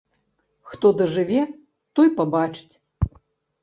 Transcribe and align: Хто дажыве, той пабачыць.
Хто 0.69 0.87
дажыве, 1.03 1.41
той 1.99 2.07
пабачыць. 2.19 2.69